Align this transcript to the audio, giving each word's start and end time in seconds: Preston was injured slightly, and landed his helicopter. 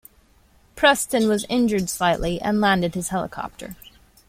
Preston 0.75 1.29
was 1.29 1.45
injured 1.47 1.87
slightly, 1.87 2.41
and 2.41 2.59
landed 2.59 2.95
his 2.95 3.09
helicopter. 3.09 3.75